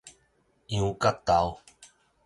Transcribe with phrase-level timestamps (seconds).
[0.69, 1.59] 羊角豆